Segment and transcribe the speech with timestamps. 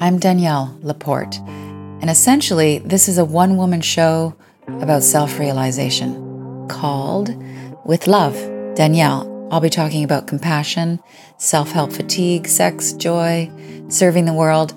[0.00, 4.36] I'm Danielle Laporte, and essentially, this is a one woman show
[4.80, 7.34] about self realization called
[7.84, 8.34] With Love.
[8.76, 11.00] Danielle, I'll be talking about compassion,
[11.36, 13.50] self help fatigue, sex, joy,
[13.88, 14.72] serving the world.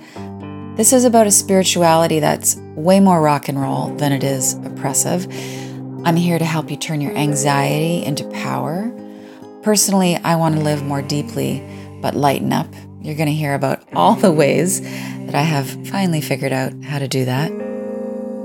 [0.75, 5.27] This is about a spirituality that's way more rock and roll than it is oppressive.
[6.03, 8.91] I'm here to help you turn your anxiety into power.
[9.61, 11.63] Personally, I want to live more deeply,
[12.01, 12.73] but lighten up.
[13.01, 16.99] You're going to hear about all the ways that I have finally figured out how
[16.99, 17.51] to do that.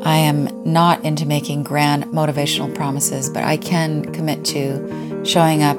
[0.03, 5.77] I am not into making grand motivational promises, but I can commit to showing up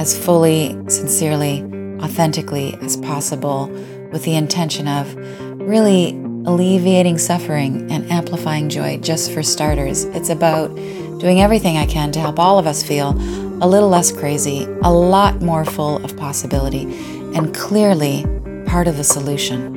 [0.00, 1.62] as fully, sincerely,
[2.02, 3.68] authentically as possible
[4.10, 5.14] with the intention of
[5.60, 6.10] really
[6.46, 10.04] alleviating suffering and amplifying joy just for starters.
[10.06, 10.74] It's about
[11.20, 13.10] doing everything I can to help all of us feel
[13.60, 16.84] a little less crazy, a lot more full of possibility,
[17.34, 18.24] and clearly
[18.66, 19.76] part of the solution.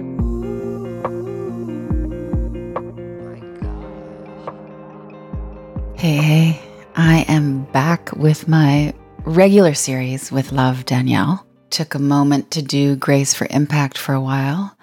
[5.96, 6.62] Hey, hey,
[6.96, 11.46] I am back with my regular series with Love Danielle.
[11.70, 14.76] Took a moment to do Grace for Impact for a while,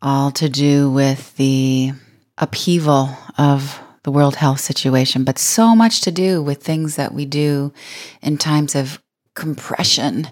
[0.00, 1.92] all to do with the
[2.38, 7.24] upheaval of the world health situation, but so much to do with things that we
[7.24, 7.72] do
[8.20, 9.02] in times of
[9.34, 10.28] compression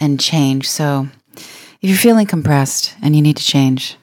[0.00, 0.68] and change.
[0.68, 1.08] So
[1.82, 3.96] if you're feeling compressed and you need to change,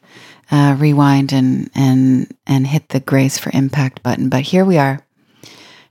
[0.51, 4.29] uh, rewind and and and hit the Grace for Impact button.
[4.29, 5.05] But here we are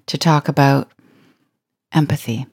[0.06, 0.91] to talk about
[1.92, 2.47] empathy.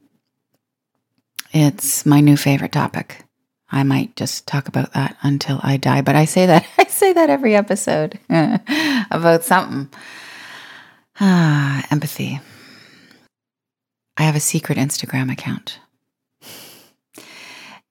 [1.51, 3.23] It's my new favorite topic.
[3.69, 7.11] I might just talk about that until I die, but I say that I say
[7.11, 8.19] that every episode
[9.11, 9.89] about something.
[11.19, 12.39] Ah, empathy.
[14.17, 15.79] I have a secret Instagram account.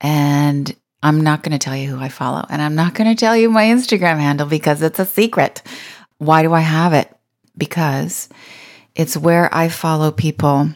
[0.00, 0.74] And
[1.04, 3.36] I'm not going to tell you who I follow, and I'm not going to tell
[3.36, 5.62] you my Instagram handle because it's a secret.
[6.16, 7.14] Why do I have it?
[7.58, 8.30] Because
[8.94, 10.70] it's where I follow people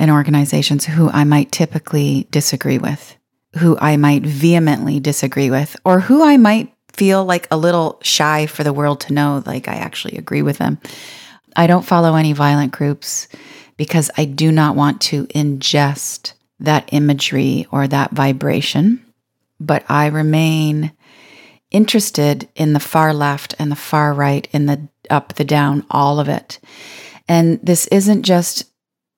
[0.00, 3.16] and organizations who I might typically disagree with,
[3.58, 8.46] who I might vehemently disagree with, or who I might feel like a little shy
[8.46, 10.78] for the world to know, like I actually agree with them.
[11.54, 13.28] I don't follow any violent groups
[13.76, 19.04] because I do not want to ingest that imagery or that vibration,
[19.60, 20.92] but I remain
[21.70, 26.18] interested in the far left and the far right, in the up, the down, all
[26.18, 26.58] of it.
[27.28, 28.64] And this isn't just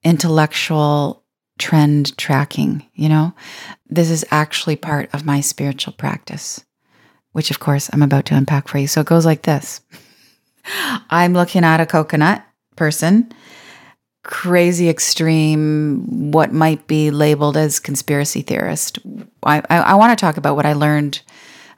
[0.04, 1.24] intellectual
[1.58, 3.32] trend tracking, you know?
[3.88, 6.64] This is actually part of my spiritual practice,
[7.32, 8.86] which of course I'm about to unpack for you.
[8.86, 9.80] So it goes like this
[11.10, 12.44] I'm looking at a coconut
[12.76, 13.32] person,
[14.22, 18.98] crazy extreme, what might be labeled as conspiracy theorist.
[19.42, 21.22] I, I, I want to talk about what I learned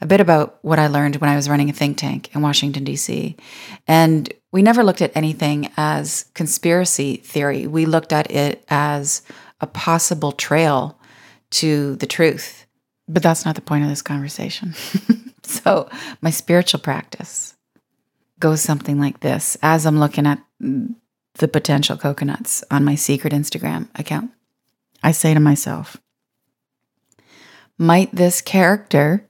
[0.01, 2.85] a bit about what I learned when I was running a think tank in Washington,
[2.85, 3.37] D.C.
[3.89, 7.67] And we never looked at anything as conspiracy theory.
[7.67, 9.23] We looked at it as
[9.61, 10.99] a possible trail
[11.53, 12.67] to the truth.
[13.09, 14.75] But that's not the point of this conversation.
[15.43, 15.89] so,
[16.21, 17.55] my spiritual practice
[18.41, 20.39] goes something like this as I'm looking at
[21.35, 24.31] the potential coconuts on my secret Instagram account.
[25.03, 25.97] I say to myself,
[27.77, 29.29] might this character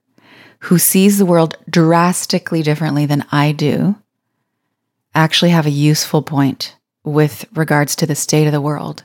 [0.61, 3.97] who sees the world drastically differently than I do
[5.15, 9.05] actually have a useful point with regards to the state of the world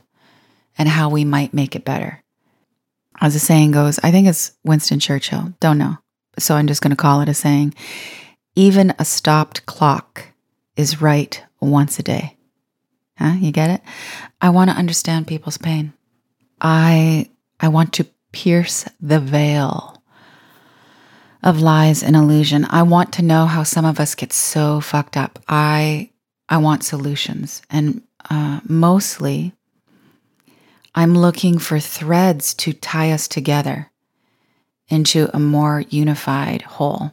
[0.78, 2.24] and how we might make it better.
[3.22, 5.98] As the saying goes, I think it's Winston Churchill, don't know.
[6.38, 7.74] So I'm just going to call it a saying.
[8.56, 10.28] Even a stopped clock
[10.78, 12.38] is right once a day.
[13.20, 13.36] Huh?
[13.38, 13.82] You get it?
[14.42, 15.92] I want to understand people's pain.
[16.62, 20.02] I I want to pierce the veil
[21.44, 22.66] of lies and illusion.
[22.70, 25.40] I want to know how some of us get so fucked up.
[25.50, 26.12] I
[26.48, 29.54] I want solutions, and uh, mostly,
[30.96, 33.92] I'm looking for threads to tie us together
[34.88, 37.12] into a more unified whole.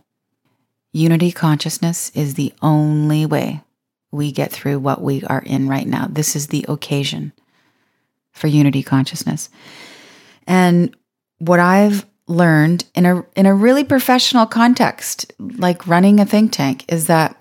[0.92, 3.62] Unity consciousness is the only way
[4.16, 6.08] we get through what we are in right now.
[6.10, 7.32] This is the occasion
[8.32, 9.48] for unity consciousness.
[10.46, 10.96] And
[11.38, 16.84] what I've learned in a in a really professional context, like running a think tank,
[16.88, 17.40] is that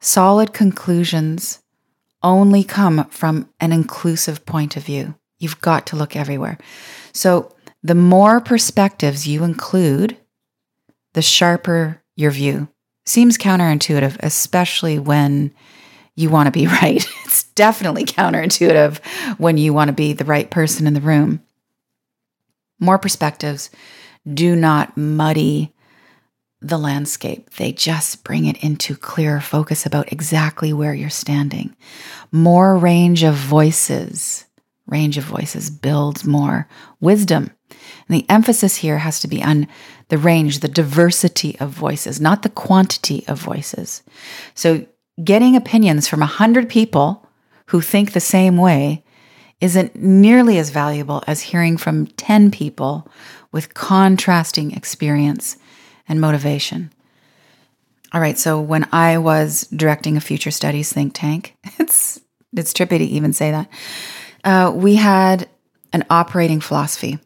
[0.00, 1.60] solid conclusions
[2.22, 5.14] only come from an inclusive point of view.
[5.38, 6.58] You've got to look everywhere.
[7.12, 10.16] So the more perspectives you include,
[11.12, 12.68] the sharper your view.
[13.04, 15.54] Seems counterintuitive, especially when
[16.16, 17.06] you want to be right.
[17.24, 18.98] It's definitely counterintuitive
[19.38, 21.42] when you want to be the right person in the room.
[22.80, 23.70] More perspectives
[24.32, 25.72] do not muddy
[26.60, 27.50] the landscape.
[27.50, 31.76] They just bring it into clearer focus about exactly where you're standing.
[32.32, 34.44] More range of voices.
[34.86, 36.68] Range of voices builds more
[37.00, 37.50] wisdom.
[37.70, 39.66] And the emphasis here has to be on
[40.08, 44.02] the range, the diversity of voices, not the quantity of voices.
[44.54, 44.86] So,
[45.22, 47.26] getting opinions from 100 people
[47.66, 49.02] who think the same way
[49.60, 53.08] isn't nearly as valuable as hearing from 10 people
[53.52, 55.56] with contrasting experience
[56.08, 56.92] and motivation.
[58.12, 62.20] All right, so when I was directing a future studies think tank, it's
[62.56, 63.68] it's trippy to even say that.
[64.44, 65.48] Uh, we had
[65.92, 67.18] an operating philosophy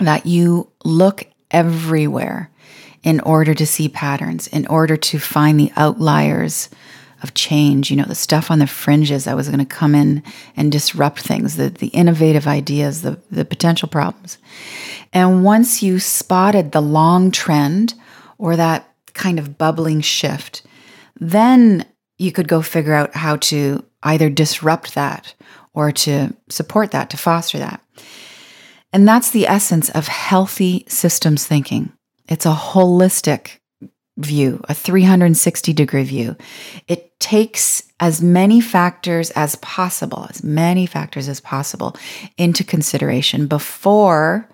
[0.00, 2.50] that you look everywhere
[3.02, 6.68] in order to see patterns, in order to find the outliers
[7.22, 10.22] of change, you know, the stuff on the fringes that was going to come in
[10.56, 14.38] and disrupt things, the, the innovative ideas, the, the potential problems.
[15.12, 17.94] And once you spotted the long trend
[18.38, 20.62] or that kind of bubbling shift,
[21.18, 21.84] then
[22.18, 25.34] you could go figure out how to either disrupt that
[25.74, 27.82] or to support that, to foster that.
[28.92, 31.92] And that's the essence of healthy systems thinking.
[32.30, 33.58] It's a holistic
[34.16, 36.36] view, a 360 degree view.
[36.86, 41.96] It takes as many factors as possible, as many factors as possible
[42.38, 44.48] into consideration before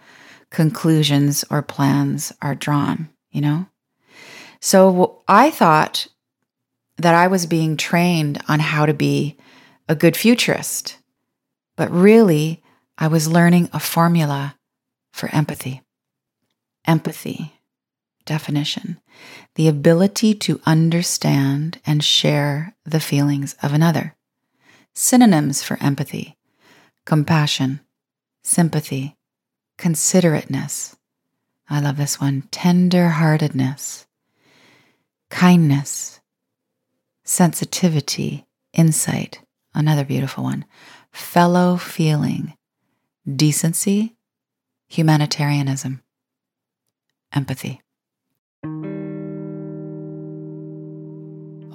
[0.51, 3.67] conclusions or plans are drawn, you know?
[4.61, 6.07] So I thought
[6.97, 9.37] that I was being trained on how to be
[9.89, 10.99] a good futurist,
[11.77, 12.63] but really,
[12.97, 14.57] I was learning a formula
[15.13, 15.83] for empathy.
[16.87, 17.56] Empathy
[18.27, 19.01] definition.
[19.55, 24.15] The ability to understand and share the feelings of another.
[24.95, 26.37] Synonyms for empathy.
[27.05, 27.81] Compassion,
[28.43, 29.17] sympathy,
[29.79, 30.97] considerateness.
[31.69, 32.43] I love this one.
[32.51, 34.07] Tender heartedness,
[35.31, 36.21] kindness,
[37.25, 39.41] sensitivity, insight.
[39.75, 40.65] Another beautiful one.
[41.13, 42.55] Fellow feeling,
[43.31, 44.17] decency,
[44.89, 46.03] humanitarianism,
[47.33, 47.81] empathy.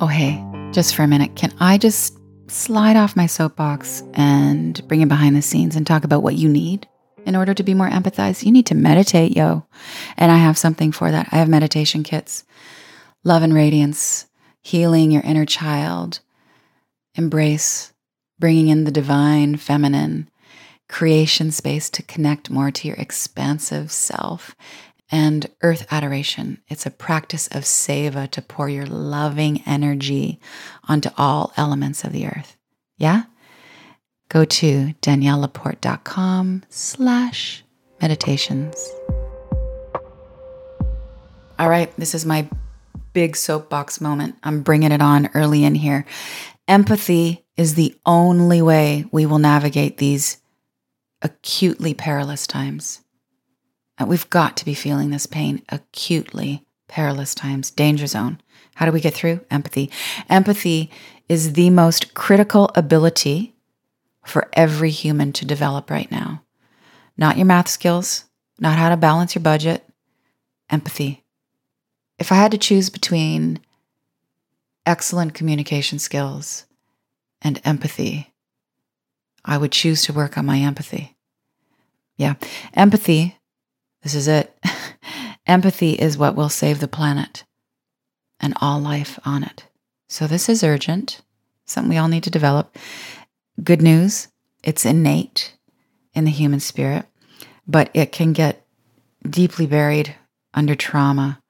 [0.01, 2.17] Oh, hey, just for a minute, can I just
[2.47, 6.49] slide off my soapbox and bring it behind the scenes and talk about what you
[6.49, 6.87] need
[7.25, 8.43] in order to be more empathized?
[8.43, 9.65] You need to meditate, yo.
[10.17, 11.29] And I have something for that.
[11.31, 12.43] I have meditation kits,
[13.23, 14.25] love and radiance,
[14.61, 16.19] healing your inner child,
[17.15, 17.93] embrace,
[18.39, 20.29] bringing in the divine feminine,
[20.89, 24.55] creation space to connect more to your expansive self
[25.11, 26.61] and earth adoration.
[26.69, 30.39] It's a practice of seva to pour your loving energy
[30.87, 32.55] onto all elements of the earth.
[32.97, 33.23] Yeah?
[34.29, 37.63] Go to daniellelaporte.com slash
[38.01, 38.89] meditations.
[41.59, 42.47] All right, this is my
[43.13, 44.35] big soapbox moment.
[44.43, 46.05] I'm bringing it on early in here.
[46.67, 50.37] Empathy is the only way we will navigate these
[51.21, 53.00] acutely perilous times.
[53.99, 58.41] Uh, we've got to be feeling this pain acutely, perilous times, danger zone.
[58.75, 59.41] How do we get through?
[59.51, 59.91] Empathy.
[60.29, 60.89] Empathy
[61.29, 63.55] is the most critical ability
[64.25, 66.43] for every human to develop right now.
[67.17, 68.25] Not your math skills,
[68.59, 69.87] not how to balance your budget,
[70.69, 71.23] empathy.
[72.19, 73.59] If I had to choose between
[74.85, 76.65] excellent communication skills
[77.41, 78.33] and empathy,
[79.43, 81.15] I would choose to work on my empathy.
[82.17, 82.35] Yeah,
[82.73, 83.37] empathy
[84.03, 84.57] this is it.
[85.47, 87.43] Empathy is what will save the planet
[88.39, 89.65] and all life on it.
[90.07, 91.21] So, this is urgent,
[91.65, 92.77] something we all need to develop.
[93.63, 94.27] Good news
[94.63, 95.55] it's innate
[96.13, 97.05] in the human spirit,
[97.67, 98.65] but it can get
[99.27, 100.15] deeply buried
[100.53, 101.41] under trauma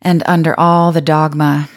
[0.00, 1.68] and under all the dogma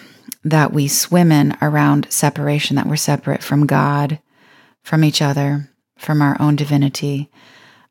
[0.43, 4.19] that we swim in around separation, that we're separate from God,
[4.83, 7.29] from each other, from our own divinity.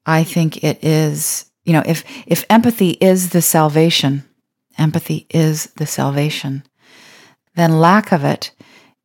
[0.06, 4.24] I think it is you know, if if empathy is the salvation,
[4.78, 6.62] empathy is the salvation,
[7.56, 8.50] then lack of it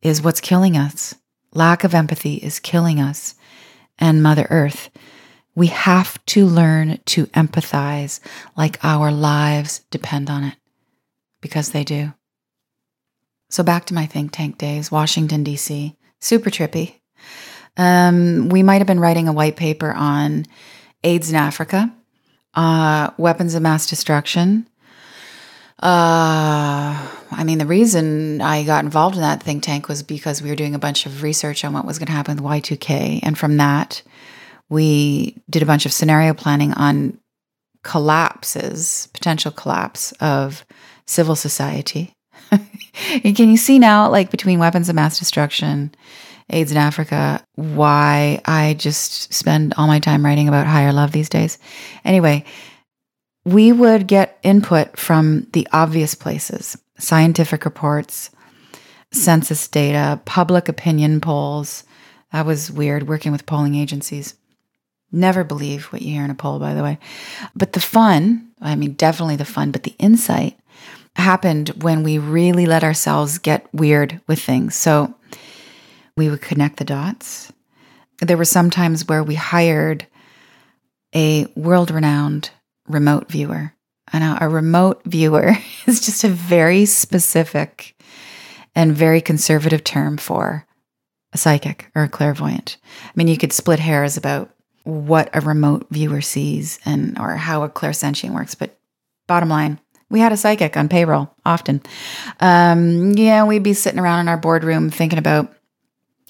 [0.01, 1.15] is what's killing us.
[1.53, 3.35] Lack of empathy is killing us
[3.97, 4.89] and Mother Earth.
[5.55, 8.19] We have to learn to empathize
[8.55, 10.55] like our lives depend on it
[11.41, 12.13] because they do.
[13.49, 16.95] So, back to my think tank days, Washington, D.C., super trippy.
[17.77, 20.45] Um, we might have been writing a white paper on
[21.03, 21.91] AIDS in Africa
[22.55, 24.67] uh, weapons of mass destruction.
[25.81, 30.49] Uh, I mean, the reason I got involved in that think tank was because we
[30.49, 33.21] were doing a bunch of research on what was going to happen with Y2K.
[33.23, 34.01] And from that,
[34.67, 37.17] we did a bunch of scenario planning on
[37.83, 40.65] collapses, potential collapse of
[41.05, 42.13] civil society.
[42.51, 45.95] Can you see now, like between weapons of mass destruction,
[46.49, 51.29] AIDS in Africa, why I just spend all my time writing about higher love these
[51.29, 51.57] days?
[52.03, 52.45] Anyway,
[53.45, 58.29] we would get input from the obvious places scientific reports,
[59.13, 61.85] census data, public opinion polls.
[62.33, 64.35] That was weird working with polling agencies.
[65.11, 66.99] Never believe what you hear in a poll, by the way.
[67.55, 70.59] But the fun, I mean, definitely the fun, but the insight
[71.15, 74.75] happened when we really let ourselves get weird with things.
[74.75, 75.13] So
[76.19, 77.51] we would connect the dots.
[78.19, 80.05] There were some times where we hired
[81.15, 82.51] a world renowned
[82.87, 83.73] remote viewer.
[84.11, 85.55] And a remote viewer
[85.87, 87.95] is just a very specific
[88.75, 90.65] and very conservative term for
[91.31, 92.77] a psychic or a clairvoyant.
[93.05, 94.51] I mean, you could split hairs about
[94.83, 98.77] what a remote viewer sees and or how a clairsentient works, but
[99.27, 101.81] bottom line, we had a psychic on payroll often.
[102.41, 105.53] Um, yeah, we'd be sitting around in our boardroom thinking about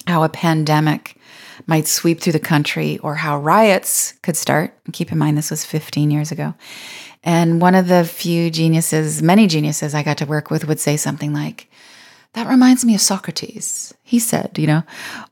[0.06, 1.16] how a pandemic
[1.66, 4.74] might sweep through the country or how riots could start.
[4.92, 6.54] Keep in mind, this was 15 years ago.
[7.22, 10.96] And one of the few geniuses, many geniuses I got to work with, would say
[10.96, 11.70] something like,
[12.32, 13.92] That reminds me of Socrates.
[14.02, 14.82] He said, you know,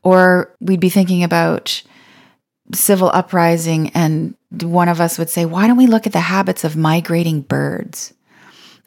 [0.03, 1.81] or we'd be thinking about
[2.73, 6.63] civil uprising, and one of us would say, Why don't we look at the habits
[6.63, 8.13] of migrating birds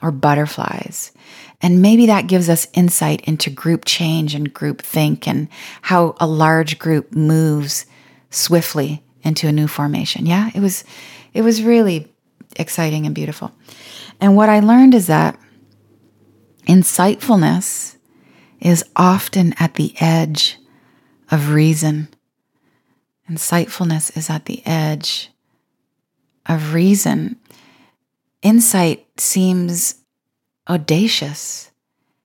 [0.03, 1.13] or butterflies?
[1.61, 5.49] And maybe that gives us insight into group change and group think and
[5.83, 7.87] how a large group moves
[8.31, 10.27] swiftly into a new formation.
[10.27, 10.85] Yeah, it was
[11.33, 12.13] it was really
[12.57, 13.53] exciting and beautiful.
[14.21, 15.39] And what I learned is that
[16.67, 17.97] insightfulness
[18.61, 20.59] is often at the edge
[21.31, 22.09] of reason.
[23.31, 25.31] Insightfulness is at the edge
[26.47, 27.37] of reason.
[28.43, 29.97] Insight seems
[30.69, 31.71] audacious.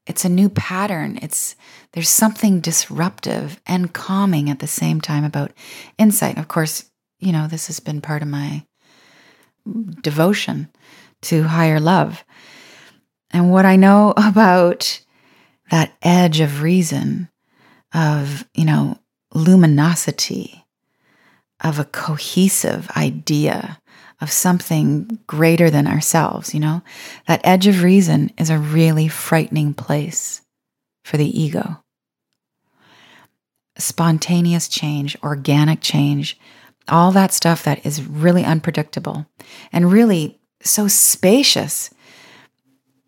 [0.05, 1.19] It's a new pattern.
[1.21, 1.55] It's
[1.93, 5.51] there's something disruptive and calming at the same time about
[5.97, 6.37] insight.
[6.37, 6.89] Of course,
[7.19, 8.65] you know, this has been part of my
[10.01, 10.69] devotion
[11.23, 12.23] to higher love.
[13.31, 15.01] And what I know about
[15.71, 17.29] that edge of reason,
[17.93, 18.97] of, you know,
[19.33, 20.65] luminosity,
[21.61, 23.79] of a cohesive idea,
[24.19, 26.81] of something greater than ourselves, you know?
[27.27, 30.41] That edge of reason is a really frightening place
[31.03, 31.83] for the ego.
[33.77, 36.39] Spontaneous change, organic change,
[36.87, 39.25] all that stuff that is really unpredictable
[39.71, 41.89] and really so spacious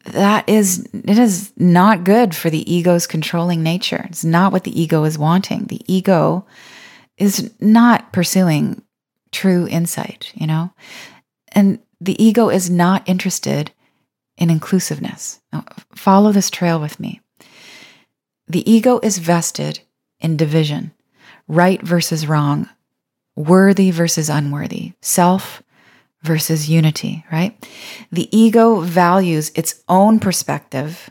[0.05, 4.81] that is it is not good for the ego's controlling nature it's not what the
[4.81, 6.45] ego is wanting the ego
[7.17, 8.81] is not pursuing
[9.31, 10.71] true insight, you know?
[11.51, 13.71] And the ego is not interested
[14.37, 15.41] in inclusiveness.
[15.51, 17.21] Now, follow this trail with me.
[18.47, 19.81] The ego is vested
[20.19, 20.91] in division,
[21.47, 22.69] right versus wrong,
[23.35, 25.61] worthy versus unworthy, self
[26.23, 27.65] versus unity, right?
[28.11, 31.09] The ego values its own perspective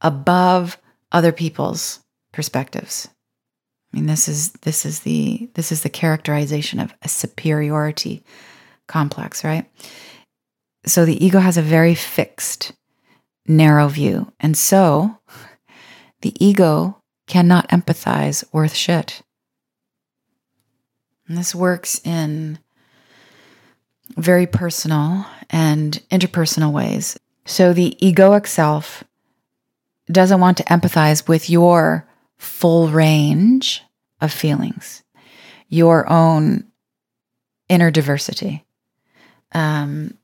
[0.00, 0.78] above
[1.10, 2.00] other people's
[2.32, 3.08] perspectives.
[3.94, 8.24] I mean, this is this is the this is the characterization of a superiority
[8.88, 9.70] complex, right?
[10.84, 12.72] So the ego has a very fixed,
[13.46, 14.32] narrow view.
[14.40, 15.18] And so
[16.22, 19.22] the ego cannot empathize worth shit.
[21.28, 22.58] And this works in
[24.16, 27.16] very personal and interpersonal ways.
[27.46, 29.04] So the egoic self
[30.10, 32.08] doesn't want to empathize with your
[32.38, 33.82] full range
[34.20, 35.02] of feelings,
[35.68, 36.64] your own
[37.68, 38.64] inner diversity.
[39.52, 40.16] Um,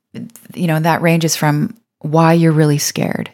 [0.55, 3.31] you know, that ranges from why you're really scared.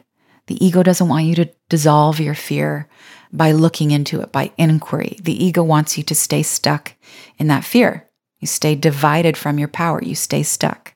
[0.47, 2.89] The ego doesn't want you to dissolve your fear
[3.33, 5.19] by looking into it, by inquiry.
[5.23, 6.95] The ego wants you to stay stuck
[7.39, 8.09] in that fear.
[8.39, 10.95] You stay divided from your power, you stay stuck.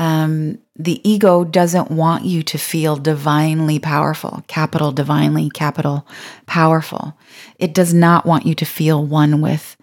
[0.00, 6.08] Um, the ego doesn't want you to feel divinely powerful, capital divinely, capital
[6.46, 7.18] powerful.
[7.58, 9.76] It does not want you to feel one with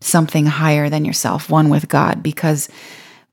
[0.00, 2.70] something higher than yourself, one with God, because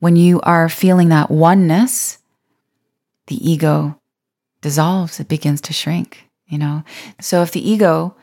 [0.00, 2.18] when you are feeling that oneness,
[3.28, 3.98] the ego
[4.60, 6.84] dissolves, it begins to shrink, you know?
[7.18, 8.14] So if the ego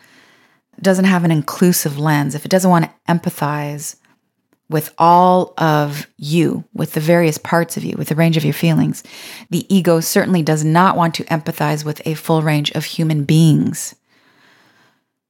[0.80, 3.96] doesn't have an inclusive lens, if it doesn't want to empathize
[4.74, 8.54] with all of you, with the various parts of you, with the range of your
[8.54, 9.04] feelings.
[9.52, 13.96] The ego certainly does not want to empathize with a full range of human beings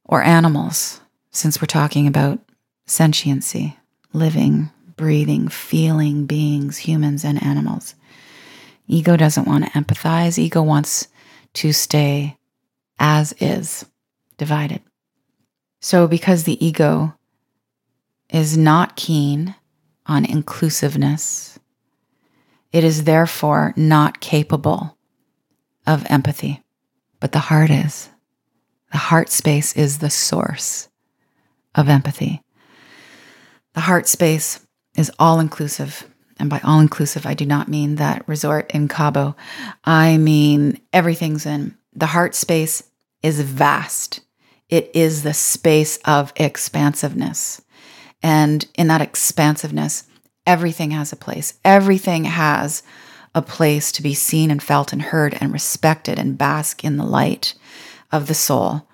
[0.05, 2.39] or animals, since we're talking about
[2.87, 3.77] sentiency,
[4.13, 7.95] living, breathing, feeling beings, humans and animals.
[8.87, 11.09] Ego doesn't want to empathize, ego wants
[11.53, 12.37] to stay
[12.97, 13.85] as is,
[14.37, 14.81] divided.
[15.81, 17.13] So, because the ego
[18.33, 19.55] is not keen
[20.05, 21.57] on inclusiveness,
[22.73, 24.97] it is therefore not capable
[25.87, 26.61] of empathy.
[27.19, 28.09] But the heart is.
[28.91, 30.89] The heart space is the source
[31.75, 32.41] of empathy.
[33.73, 34.59] The heart space
[34.97, 36.05] is all inclusive.
[36.37, 39.35] And by all inclusive, I do not mean that resort in Cabo.
[39.85, 41.77] I mean everything's in.
[41.93, 42.83] The heart space
[43.21, 44.19] is vast,
[44.67, 47.61] it is the space of expansiveness.
[48.23, 50.05] And in that expansiveness,
[50.47, 51.53] everything has a place.
[51.63, 52.81] Everything has
[53.35, 57.05] a place to be seen and felt and heard and respected and bask in the
[57.05, 57.53] light
[58.11, 58.87] of the soul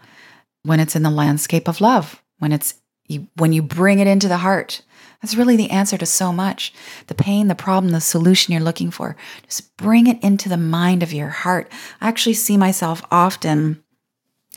[0.64, 2.76] when it's in the landscape of love, when it's
[3.08, 4.82] you, when you bring it into the heart.
[5.22, 6.74] That's really the answer to so much.
[7.08, 9.18] The pain, the problem, the solution you're looking for.
[9.44, 11.72] Just bring it into the mind of your heart.
[12.00, 13.84] I actually see myself often,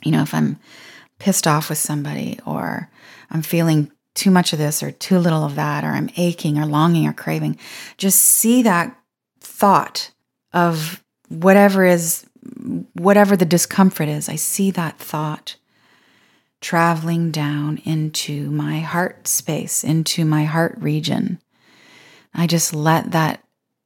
[0.05, 0.59] you know, if I'm
[1.19, 2.91] pissed off with somebody or
[3.31, 6.66] I'm feeling too much of this or too little of that, or I'm aching or
[6.66, 7.59] longing or craving,
[7.97, 8.97] just see that
[9.40, 10.11] thought
[10.52, 12.26] of whatever is,
[12.92, 14.28] whatever the discomfort is.
[14.28, 15.57] I see that thought
[16.61, 21.40] traveling down into my heart space, into my heart region.
[22.35, 23.42] I just let that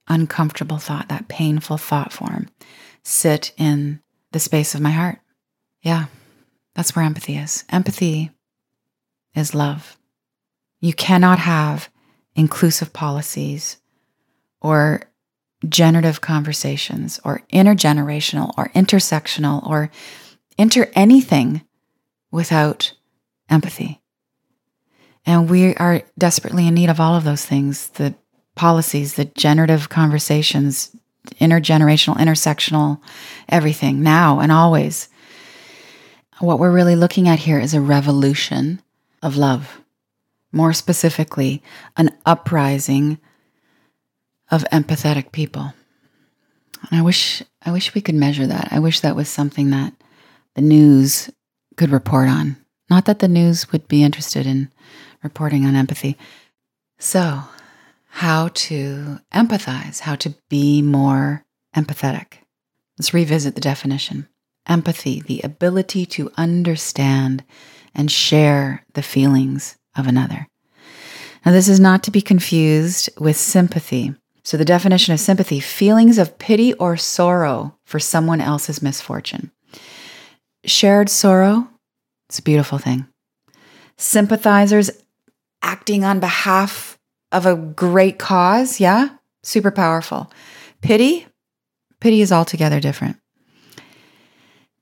[0.08, 2.48] uncomfortable thought, that painful thought form,
[3.02, 4.00] sit in
[4.32, 5.20] the space of my heart.
[5.82, 6.06] Yeah,
[6.74, 7.64] that's where empathy is.
[7.70, 8.30] Empathy
[9.34, 9.96] is love.
[10.80, 11.88] You cannot have
[12.34, 13.78] inclusive policies
[14.60, 15.02] or
[15.68, 19.90] generative conversations or intergenerational or intersectional or
[20.58, 21.62] inter anything
[22.30, 22.92] without
[23.48, 24.00] empathy.
[25.24, 28.14] And we are desperately in need of all of those things the
[28.54, 30.96] policies, the generative conversations,
[31.40, 33.00] intergenerational, intersectional,
[33.48, 35.08] everything now and always.
[36.38, 38.82] What we're really looking at here is a revolution
[39.22, 39.80] of love.
[40.56, 41.62] More specifically,
[41.98, 43.18] an uprising
[44.50, 45.74] of empathetic people.
[46.88, 48.68] And I wish I wish we could measure that.
[48.70, 49.92] I wish that was something that
[50.54, 51.28] the news
[51.76, 52.56] could report on.
[52.88, 54.72] Not that the news would be interested in
[55.22, 56.16] reporting on empathy.
[56.98, 57.42] So,
[58.06, 61.44] how to empathize, how to be more
[61.76, 62.38] empathetic.
[62.98, 64.26] Let's revisit the definition.
[64.66, 67.44] Empathy, the ability to understand
[67.94, 70.46] and share the feelings of another.
[71.44, 74.14] Now, this is not to be confused with sympathy.
[74.42, 79.50] So, the definition of sympathy feelings of pity or sorrow for someone else's misfortune.
[80.64, 81.68] Shared sorrow,
[82.28, 83.06] it's a beautiful thing.
[83.96, 84.90] Sympathizers
[85.62, 86.98] acting on behalf
[87.32, 89.08] of a great cause, yeah,
[89.42, 90.30] super powerful.
[90.80, 91.26] Pity,
[92.00, 93.16] pity is altogether different.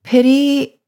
[0.02, 0.80] Pity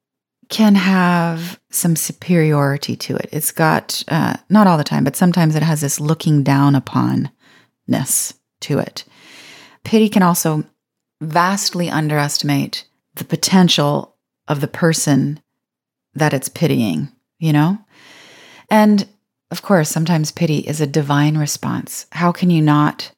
[0.48, 3.28] can have some superiority to it.
[3.32, 8.35] It's got, uh, not all the time, but sometimes it has this looking down uponness
[8.61, 9.04] to it.
[9.85, 10.64] Pity can also
[11.20, 14.16] vastly underestimate the potential
[14.48, 15.40] of the person
[16.14, 17.78] that it's pitying, you know?
[18.70, 19.09] And
[19.50, 22.06] of course, sometimes pity is a divine response.
[22.12, 23.12] How can you not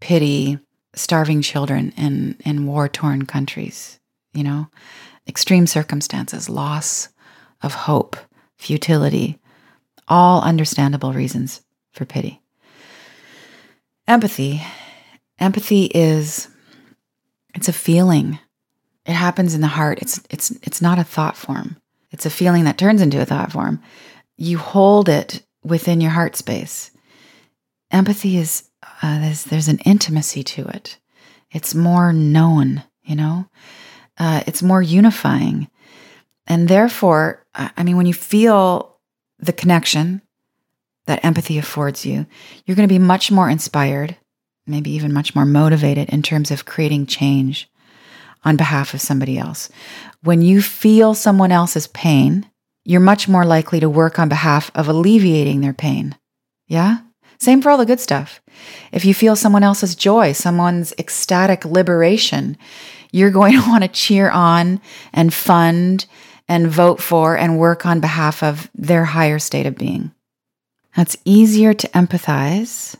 [0.00, 0.58] pity
[0.94, 3.98] starving children in, in war torn countries?
[4.34, 4.68] You know,
[5.26, 7.08] extreme circumstances, loss
[7.62, 8.16] of hope,
[8.56, 9.38] futility,
[10.08, 12.40] all understandable reasons for pity.
[14.06, 14.62] Empathy.
[15.38, 16.48] Empathy is
[17.54, 18.38] it's a feeling
[19.04, 20.00] it happens in the heart.
[20.00, 21.76] It's it's it's not a thought form.
[22.10, 23.80] It's a feeling that turns into a thought form.
[24.36, 26.90] You hold it within your heart space.
[27.90, 28.68] Empathy is
[29.02, 30.98] uh, there's there's an intimacy to it.
[31.50, 33.46] It's more known, you know.
[34.22, 35.68] Uh, it's more unifying,
[36.46, 38.96] and therefore, I mean, when you feel
[39.40, 40.22] the connection
[41.06, 42.24] that empathy affords you,
[42.64, 44.16] you're going to be much more inspired,
[44.64, 47.68] maybe even much more motivated in terms of creating change
[48.44, 49.68] on behalf of somebody else.
[50.22, 52.48] When you feel someone else's pain,
[52.84, 56.14] you're much more likely to work on behalf of alleviating their pain.
[56.68, 56.98] Yeah?
[57.42, 58.40] Same for all the good stuff.
[58.92, 62.56] If you feel someone else's joy, someone's ecstatic liberation,
[63.10, 64.80] you're going to want to cheer on
[65.12, 66.06] and fund
[66.46, 70.12] and vote for and work on behalf of their higher state of being.
[70.96, 72.94] That's easier to empathize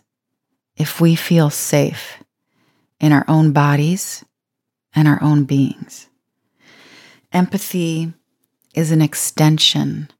[0.76, 2.20] if we feel safe
[2.98, 4.24] in our own bodies
[4.92, 6.09] and our own beings.
[7.33, 8.12] Empathy
[8.74, 10.11] is an extension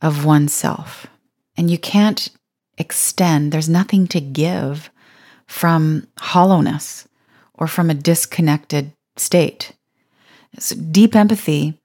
[0.00, 1.06] of oneself,
[1.54, 2.30] and you can't
[2.78, 4.90] extend, there's nothing to give
[5.46, 7.06] from hollowness
[7.54, 9.72] or from a disconnected state.
[10.58, 11.78] So deep empathy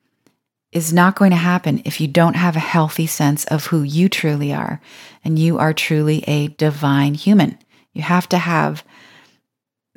[0.71, 4.09] is not going to happen if you don't have a healthy sense of who you
[4.09, 4.81] truly are.
[5.23, 7.57] And you are truly a divine human.
[7.93, 8.83] You have to have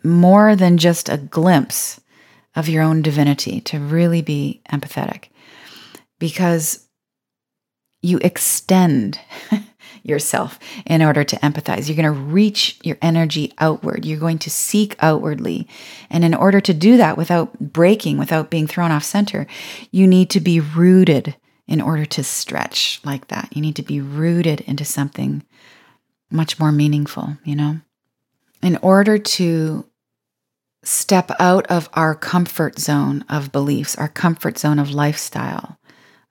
[0.04, 2.00] more than just a glimpse
[2.54, 5.28] of your own divinity to really be empathetic
[6.18, 6.86] because
[8.02, 9.18] you extend
[10.08, 11.88] yourself in order to empathize.
[11.88, 14.04] You're going to reach your energy outward.
[14.04, 15.66] You're going to seek outwardly.
[16.10, 19.46] And in order to do that without breaking, without being thrown off center,
[19.90, 23.48] you need to be rooted in order to stretch like that.
[23.54, 25.42] You need to be rooted into something
[26.30, 27.80] much more meaningful, you know?
[28.62, 29.86] In order to
[30.82, 35.78] step out of our comfort zone of beliefs, our comfort zone of lifestyle,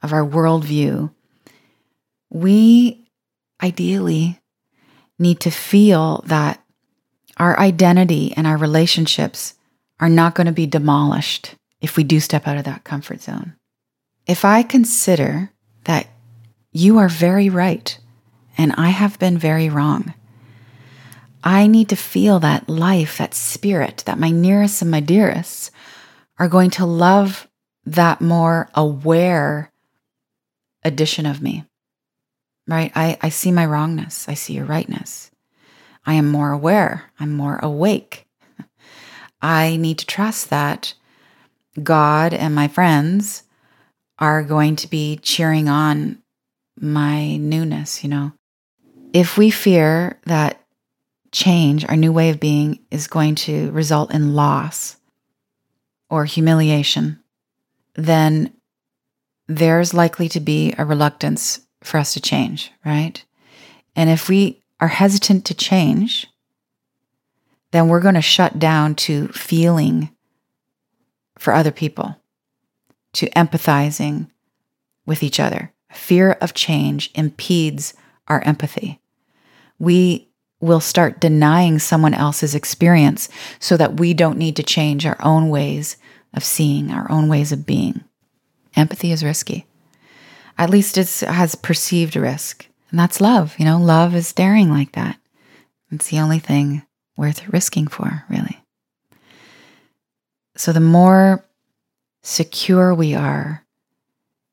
[0.02, 1.12] of our worldview,
[2.30, 3.05] we
[3.62, 4.42] ideally
[5.18, 6.62] need to feel that
[7.38, 9.56] our identity and our relationships
[10.00, 13.56] are not going to be demolished if we do step out of that comfort zone.
[14.28, 15.52] If I consider
[15.84, 16.08] that
[16.72, 17.98] you are very right
[18.58, 20.14] and I have been very wrong,
[21.44, 25.72] I need to feel that life, that spirit, that my nearest and my dearest
[26.40, 27.48] are going to love
[27.86, 29.72] that more aware
[30.84, 31.66] edition of me
[32.68, 32.92] right?
[32.96, 34.28] I, I see my wrongness.
[34.28, 35.32] I see your rightness.
[36.06, 37.12] I am more aware.
[37.20, 38.28] I'm more awake.
[39.42, 40.94] I need to trust that
[41.82, 43.44] God and my friends
[44.20, 46.22] are going to be cheering on
[46.80, 48.32] my newness, you know.
[49.14, 50.62] If we fear that
[51.32, 54.98] change, our new way of being, is going to result in loss
[56.10, 57.20] or humiliation,
[57.96, 58.54] then
[59.48, 63.24] there's likely to be a reluctance for us to change, right?
[63.96, 66.28] And if we are hesitant to change,
[67.72, 70.10] then we're going to shut down to feeling
[71.38, 72.16] for other people,
[73.14, 74.30] to empathizing
[75.06, 75.72] with each other.
[75.92, 77.94] Fear of change impedes
[78.28, 79.00] our empathy.
[79.80, 85.18] We will start denying someone else's experience so that we don't need to change our
[85.22, 85.98] own ways
[86.34, 88.04] of seeing, our own ways of being.
[88.76, 89.68] Empathy is risky.
[90.58, 92.68] At least it has perceived risk.
[92.92, 93.56] And that's love.
[93.58, 95.20] You know, love is daring like that.
[95.92, 96.84] It's the only thing
[97.18, 98.62] worth risking for, really.
[100.56, 101.44] So the more
[102.24, 103.66] secure we are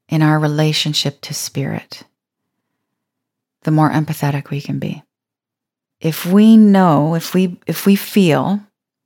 [0.09, 2.03] in our relationship to spirit,
[3.63, 5.03] the more empathetic we can be.
[6.01, 8.61] If we know, if we if we feel,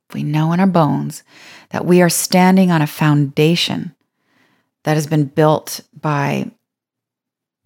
[0.09, 1.23] if we know in our bones
[1.69, 3.95] that we are standing on a foundation
[4.83, 6.51] that has been built by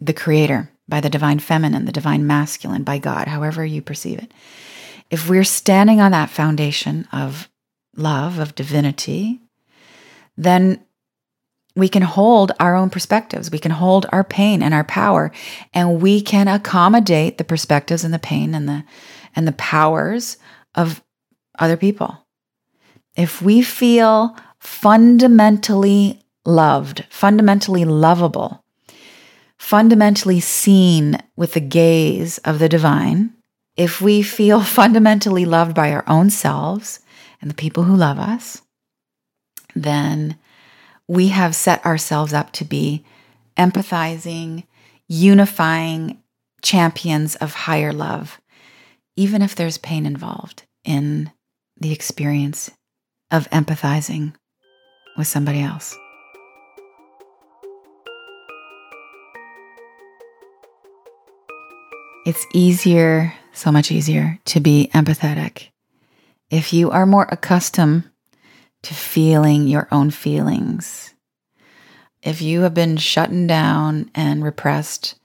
[0.01, 4.33] the creator, by the divine feminine, the divine masculine, by God, however you perceive it.
[5.09, 7.49] If we're standing on that foundation of
[7.95, 9.39] love, of divinity,
[10.35, 10.83] then
[11.75, 13.51] we can hold our own perspectives.
[13.51, 15.31] We can hold our pain and our power,
[15.73, 18.83] and we can accommodate the perspectives and the pain and the
[19.35, 20.37] and the powers
[20.75, 21.01] of
[21.59, 22.25] other people.
[23.15, 28.60] If we feel fundamentally loved, fundamentally lovable,
[29.61, 33.31] fundamentally seen with the gaze of the divine,
[33.77, 36.99] if we feel fundamentally loved by our own selves
[37.39, 38.63] and the people who love us,
[39.75, 40.35] then
[41.07, 43.05] we have set ourselves up to be
[43.55, 44.63] empathizing,
[45.07, 46.19] unifying
[46.63, 48.41] champions of higher love,
[49.15, 51.31] even if there's pain involved in
[51.79, 52.71] the experience
[53.29, 54.33] of empathizing
[55.15, 55.95] with somebody else.
[62.23, 65.69] It's easier, so much easier, to be empathetic
[66.51, 68.03] if you are more accustomed
[68.83, 71.15] to feeling your own feelings.
[72.21, 75.15] If you have been shutting down and repressed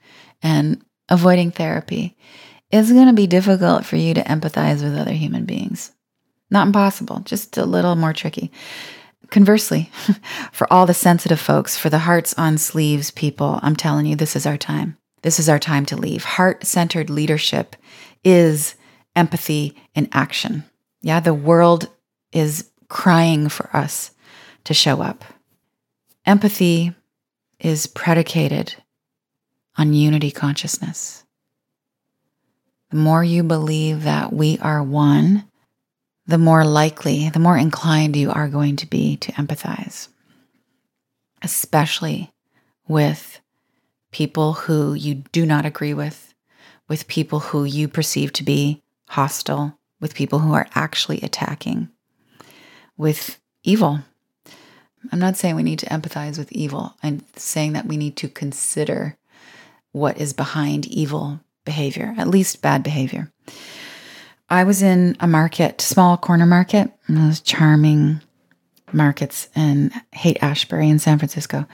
[0.41, 2.17] and avoiding therapy,
[2.71, 5.91] it's going to be difficult for you to empathize with other human beings.
[6.49, 8.51] Not impossible, just a little more tricky.
[9.29, 9.91] Conversely,
[10.51, 14.35] for all the sensitive folks, for the hearts on sleeves people, I'm telling you, this
[14.35, 14.97] is our time.
[15.21, 16.23] This is our time to leave.
[16.23, 17.75] Heart centered leadership
[18.23, 18.75] is
[19.15, 20.63] empathy in action.
[21.01, 21.89] Yeah, the world
[22.31, 24.11] is crying for us
[24.65, 25.25] to show up.
[26.25, 26.93] Empathy
[27.59, 28.75] is predicated
[29.77, 31.23] on unity consciousness.
[32.89, 35.45] The more you believe that we are one,
[36.25, 40.09] the more likely, the more inclined you are going to be to empathize,
[41.41, 42.31] especially
[42.87, 43.39] with
[44.11, 46.33] people who you do not agree with,
[46.87, 51.89] with people who you perceive to be hostile, with people who are actually attacking,
[52.97, 53.99] with evil.
[55.11, 56.95] I'm not saying we need to empathize with evil.
[57.03, 59.17] I'm saying that we need to consider
[59.91, 63.31] what is behind evil behavior, at least bad behavior.
[64.49, 68.21] I was in a market, small corner market, those charming
[68.93, 71.65] markets in Haight Ashbury in San Francisco.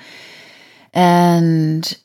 [0.93, 1.98] And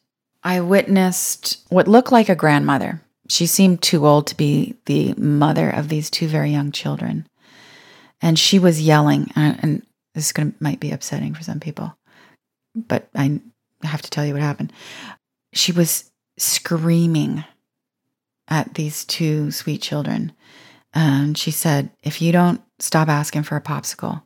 [0.48, 3.02] I witnessed what looked like a grandmother.
[3.28, 7.28] She seemed too old to be the mother of these two very young children.
[8.22, 9.82] And she was yelling, and
[10.14, 11.94] this is gonna, might be upsetting for some people,
[12.74, 13.42] but I
[13.82, 14.72] have to tell you what happened.
[15.52, 17.44] She was screaming
[18.48, 20.32] at these two sweet children.
[20.94, 24.22] And she said, If you don't stop asking for a popsicle,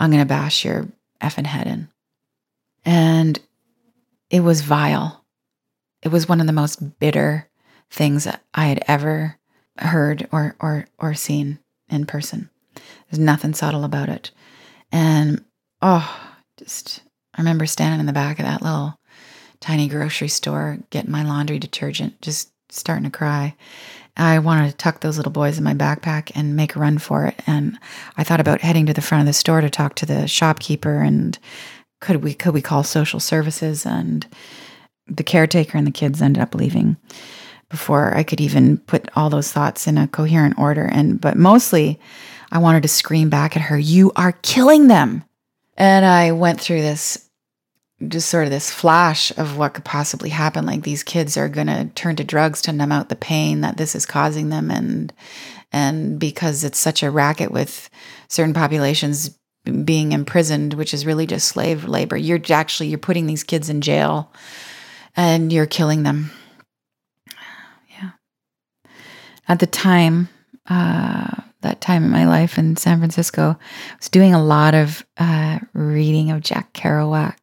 [0.00, 0.88] I'm going to bash your
[1.22, 1.88] effing head in.
[2.84, 3.38] And
[4.30, 5.19] it was vile.
[6.02, 7.48] It was one of the most bitter
[7.90, 9.38] things I had ever
[9.78, 11.58] heard or, or, or seen
[11.88, 12.50] in person.
[13.10, 14.30] There's nothing subtle about it.
[14.92, 15.44] And
[15.82, 16.18] oh,
[16.56, 17.02] just,
[17.34, 18.98] I remember standing in the back of that little
[19.60, 23.54] tiny grocery store, getting my laundry detergent, just starting to cry.
[24.16, 27.26] I wanted to tuck those little boys in my backpack and make a run for
[27.26, 27.40] it.
[27.46, 27.78] And
[28.16, 31.00] I thought about heading to the front of the store to talk to the shopkeeper
[31.00, 31.38] and
[32.00, 34.26] could we could we call social services and
[35.10, 36.96] the caretaker and the kids ended up leaving
[37.68, 40.84] before I could even put all those thoughts in a coherent order.
[40.84, 42.00] And but mostly
[42.52, 45.24] I wanted to scream back at her, You are killing them.
[45.76, 47.30] And I went through this
[48.08, 50.66] just sort of this flash of what could possibly happen.
[50.66, 53.76] Like these kids are going to turn to drugs to numb out the pain that
[53.76, 55.12] this is causing them, and
[55.72, 57.90] and because it's such a racket with
[58.28, 59.36] certain populations
[59.84, 62.16] being imprisoned, which is really just slave labor.
[62.16, 64.32] You're actually you're putting these kids in jail,
[65.16, 66.30] and you're killing them.
[67.90, 68.10] Yeah.
[69.48, 70.28] At the time,
[70.68, 75.04] uh, that time in my life in San Francisco, I was doing a lot of
[75.18, 77.36] uh, reading of Jack Kerouac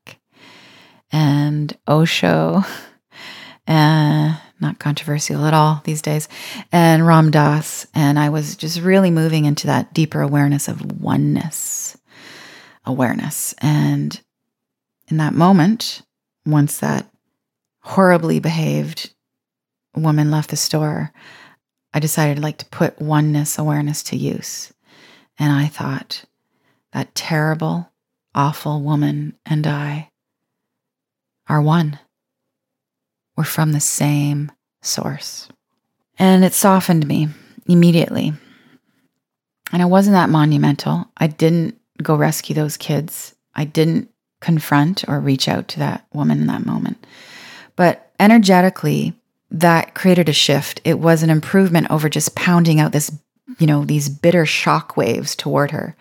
[1.11, 2.63] and Osho,
[3.67, 6.27] uh, not controversial at all these days,
[6.71, 7.85] and Ram Dass.
[7.93, 11.97] And I was just really moving into that deeper awareness of oneness,
[12.85, 13.53] awareness.
[13.59, 14.19] And
[15.09, 16.01] in that moment,
[16.45, 17.07] once that
[17.87, 19.13] horribly behaved
[19.95, 21.13] woman left the store,
[21.93, 24.73] I decided like to put oneness awareness to use.
[25.39, 26.25] And I thought,
[26.91, 27.89] that terrible,
[28.35, 30.11] awful woman and I
[31.47, 31.97] are one.
[33.37, 35.47] We're from the same source.
[36.19, 37.29] And it softened me
[37.67, 38.33] immediately.
[39.71, 41.09] And it wasn't that monumental.
[41.15, 43.33] I didn't go rescue those kids.
[43.55, 44.09] I didn't
[44.41, 47.06] confront or reach out to that woman in that moment.
[47.77, 49.13] But energetically,
[49.49, 50.81] that created a shift.
[50.83, 53.09] It was an improvement over just pounding out this,
[53.59, 55.95] you know, these bitter shock waves toward her.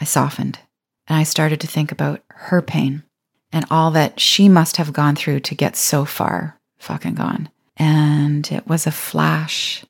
[0.00, 0.58] I softened
[1.06, 3.04] and I started to think about her pain
[3.52, 7.48] and all that she must have gone through to get so far fucking gone.
[7.76, 9.84] And it was a flash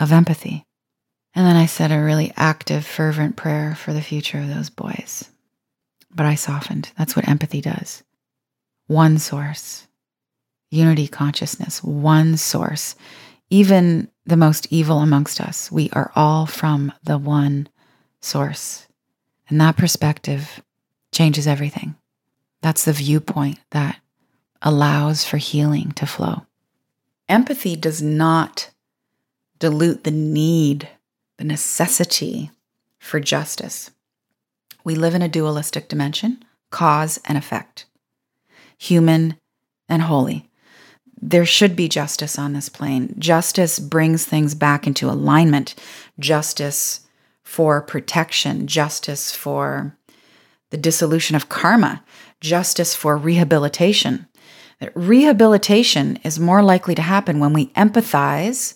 [0.00, 0.64] of empathy.
[1.34, 5.28] And then I said a really active, fervent prayer for the future of those boys.
[6.14, 6.90] But I softened.
[6.96, 8.02] That's what empathy does.
[8.86, 9.86] One source,
[10.72, 12.96] unity consciousness, one source.
[13.50, 17.68] Even the most evil amongst us, we are all from the one
[18.20, 18.86] source.
[19.48, 20.62] And that perspective
[21.12, 21.96] changes everything.
[22.62, 23.98] That's the viewpoint that
[24.62, 26.46] allows for healing to flow.
[27.28, 28.70] Empathy does not
[29.58, 30.88] dilute the need,
[31.36, 32.50] the necessity
[32.98, 33.90] for justice.
[34.84, 37.84] We live in a dualistic dimension cause and effect,
[38.78, 39.36] human
[39.88, 40.48] and holy.
[41.24, 43.14] There should be justice on this plane.
[43.16, 45.76] Justice brings things back into alignment.
[46.18, 47.06] Justice
[47.44, 49.96] for protection, justice for
[50.70, 52.02] the dissolution of karma,
[52.40, 54.26] justice for rehabilitation.
[54.80, 58.74] That rehabilitation is more likely to happen when we empathize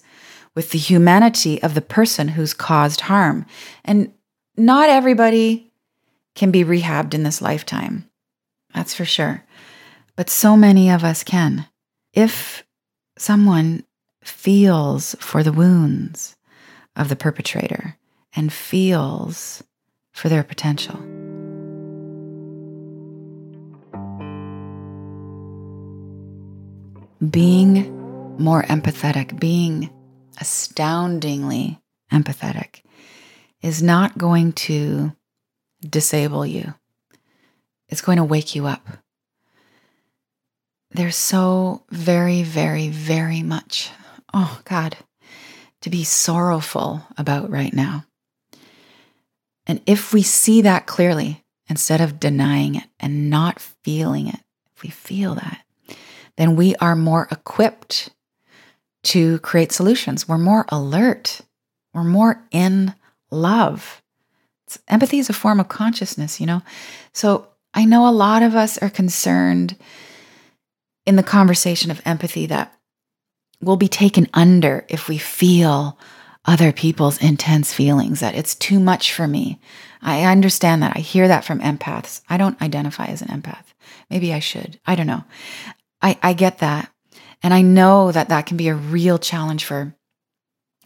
[0.55, 3.45] with the humanity of the person who's caused harm.
[3.85, 4.13] And
[4.57, 5.73] not everybody
[6.37, 8.09] can be rehabbed in this lifetime.
[8.73, 9.45] That's for sure.
[10.15, 11.67] But so many of us can.
[12.17, 12.65] If
[13.17, 13.85] someone
[14.25, 16.37] feels for the wounds
[16.97, 17.97] of the perpetrator
[18.35, 19.63] and feels
[20.13, 20.99] for their potential.
[27.31, 29.91] being more empathetic, being
[30.39, 31.81] astoundingly
[32.13, 32.83] empathetic,
[33.63, 35.13] is not going to
[35.81, 36.75] disable you.
[37.89, 38.87] It's going to wake you up.
[40.97, 43.91] There's so very, very, very much,
[44.33, 44.97] oh God,
[45.83, 48.07] to be sorrowful about right now.
[49.67, 54.41] And if we see that clearly, instead of denying it and not feeling it,
[54.75, 55.61] if we feel that,
[56.39, 58.09] then we are more equipped
[59.03, 60.27] to create solutions.
[60.27, 61.43] We're more alert.
[61.93, 62.95] We're more in
[63.31, 64.03] love.
[64.67, 66.63] It's, empathy is a form of consciousness, you know?
[67.13, 69.77] So I know a lot of us are concerned
[71.07, 72.75] in the conversation of empathy that
[73.61, 75.99] we'll be taken under if we feel
[76.45, 79.61] other people's intense feelings, that it's too much for me.
[80.03, 80.97] I understand that.
[80.97, 82.21] I hear that from empaths.
[82.29, 83.65] I don't identify as an empath.
[84.11, 84.79] Maybe I should.
[84.87, 85.25] I don't know.
[86.01, 86.93] I, I get that.
[87.43, 89.97] And I know that that can be a real challenge for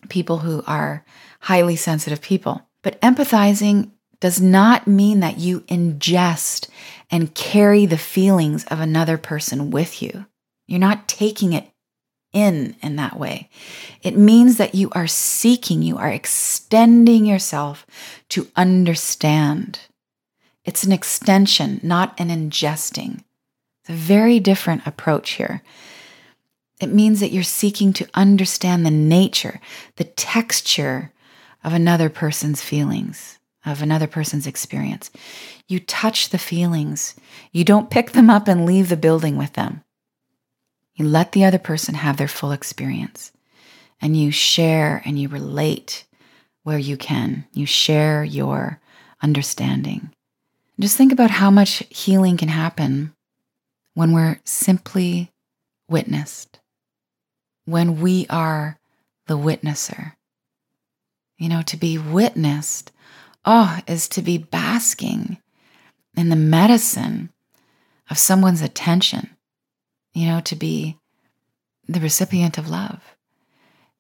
[0.09, 1.05] people who are
[1.41, 2.67] highly sensitive people.
[2.83, 6.69] But empathizing does not mean that you ingest
[7.11, 10.27] and carry the feelings of another person with you.
[10.67, 11.71] You're not taking it
[12.33, 13.49] in in that way.
[14.03, 17.87] It means that you are seeking, you are extending yourself
[18.29, 19.81] to understand.
[20.65, 23.25] It's an extension, not an ingesting.
[23.83, 25.63] It's a very different approach here.
[26.81, 29.61] It means that you're seeking to understand the nature,
[29.97, 31.13] the texture
[31.65, 35.11] of another person's feelings, of another person's experience.
[35.69, 37.15] You touch the feelings.
[37.53, 39.83] You don't pick them up and leave the building with them.
[40.95, 43.33] You let the other person have their full experience
[44.01, 46.05] and you share and you relate
[46.63, 47.47] where you can.
[47.53, 48.81] You share your
[49.23, 50.13] understanding.
[50.79, 53.15] Just think about how much healing can happen
[53.95, 55.31] when we're simply
[55.89, 56.61] witnessed,
[57.67, 58.79] when we are
[59.27, 60.15] the witnesser.
[61.37, 62.93] You know, to be witnessed,
[63.45, 65.39] oh, is to be basking
[66.17, 67.31] in the medicine
[68.11, 69.31] of someone's attention
[70.13, 70.99] you know, to be
[71.89, 73.01] the recipient of love.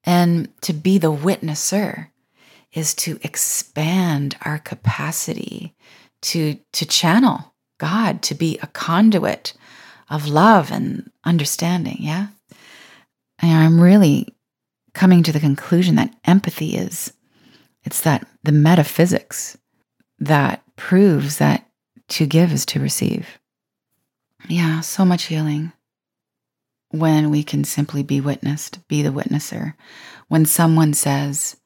[0.04, 2.08] And to be the witnesser
[2.72, 5.74] is to expand our capacity
[6.22, 9.54] to, to channel God, to be a conduit
[10.08, 11.98] of love and understanding.
[12.00, 12.28] Yeah.
[13.38, 14.34] And I'm really
[14.92, 17.12] coming to the conclusion that empathy is
[17.84, 19.56] it's that the metaphysics
[20.18, 21.66] that proves that
[22.08, 23.38] to give is to receive.
[24.48, 25.72] Yeah, so much healing
[26.90, 29.74] when we can simply be witnessed, be the witnesser.
[30.28, 31.56] When someone says,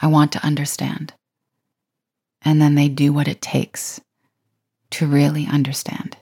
[0.00, 1.12] I want to understand,
[2.42, 4.00] and then they do what it takes
[4.90, 6.16] to really understand,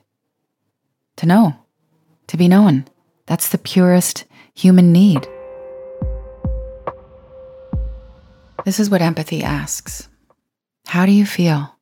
[1.17, 1.55] to know,
[2.27, 2.85] to be known.
[3.25, 5.27] That's the purest human need.
[8.63, 10.07] This is what empathy asks
[10.87, 11.75] How do you feel?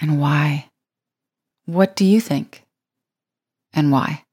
[0.00, 0.70] And why?
[1.64, 2.64] What do you think?
[3.72, 4.24] And why?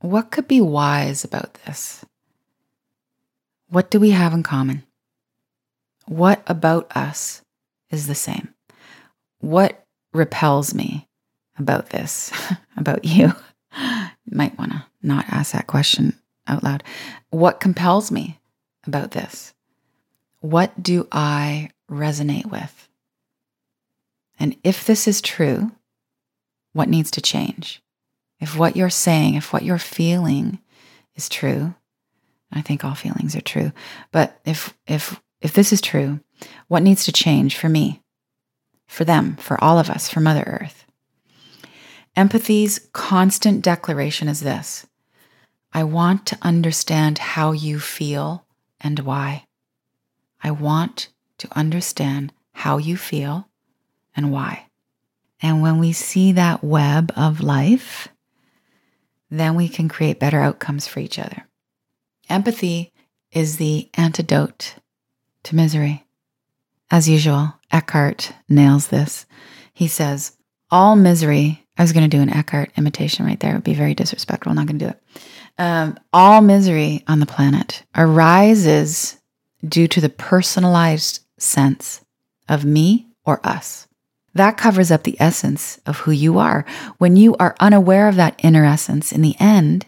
[0.00, 2.04] What could be wise about this?
[3.68, 4.84] What do we have in common?
[6.06, 7.42] What about us
[7.90, 8.54] is the same?
[9.40, 11.08] What repels me
[11.58, 12.32] about this,
[12.76, 13.32] about you?
[13.76, 16.16] you might want to not ask that question
[16.46, 16.84] out loud.
[17.30, 18.38] What compels me
[18.86, 19.54] about this?
[20.40, 22.88] What do I resonate with?
[24.38, 25.72] And if this is true,
[26.72, 27.82] what needs to change?
[28.44, 30.58] if what you're saying, if what you're feeling
[31.16, 31.74] is true,
[32.52, 33.72] I think all feelings are true,
[34.12, 36.20] but if if if this is true,
[36.68, 38.02] what needs to change for me,
[38.86, 40.84] for them, for all of us, for Mother Earth?
[42.16, 44.86] Empathy's constant declaration is this
[45.72, 48.43] I want to understand how you feel
[48.84, 49.46] and why.
[50.42, 53.48] I want to understand how you feel
[54.14, 54.66] and why.
[55.42, 58.08] And when we see that web of life,
[59.30, 61.48] then we can create better outcomes for each other.
[62.28, 62.92] Empathy
[63.32, 64.76] is the antidote
[65.42, 66.04] to misery.
[66.90, 69.26] As usual, Eckhart nails this.
[69.72, 70.36] He says,
[70.70, 73.50] All misery, I was going to do an Eckhart imitation right there.
[73.50, 74.50] It would be very disrespectful.
[74.50, 75.02] I'm not going to do it.
[75.56, 79.20] Um, all misery on the planet arises
[79.66, 82.00] due to the personalized sense
[82.48, 83.86] of me or us.
[84.34, 86.64] That covers up the essence of who you are.
[86.98, 89.86] When you are unaware of that inner essence, in the end,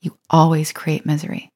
[0.00, 1.50] you always create misery.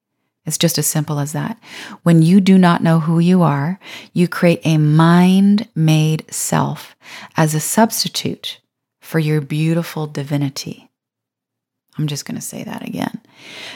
[0.45, 1.59] It's just as simple as that.
[2.03, 3.79] When you do not know who you are,
[4.13, 6.95] you create a mind made self
[7.35, 8.59] as a substitute
[8.99, 10.84] for your beautiful divinity.
[11.97, 13.21] I'm just going to say that again.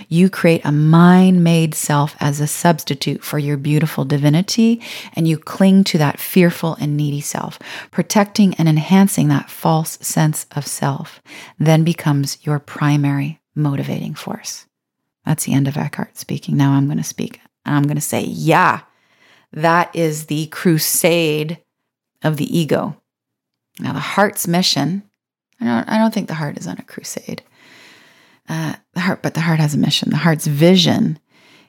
[0.10, 4.82] You create a mind made self as a substitute for your beautiful divinity,
[5.16, 7.60] and you cling to that fearful and needy self.
[7.92, 11.22] Protecting and enhancing that false sense of self
[11.58, 14.66] then becomes your primary motivating force.
[15.26, 16.58] That's the end of Eckhart speaking.
[16.58, 17.40] Now I'm going to speak.
[17.66, 18.82] And I'm going to say, yeah,
[19.54, 21.60] that is the crusade
[22.24, 22.98] of the ego.
[23.80, 25.04] Now, the heart's mission,
[25.62, 27.44] I don't, I don't think the heart is on a crusade.
[28.50, 30.10] Uh, the heart, but the heart has a mission.
[30.10, 31.20] The heart's vision